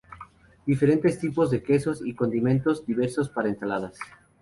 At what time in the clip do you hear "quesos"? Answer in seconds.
1.61-2.01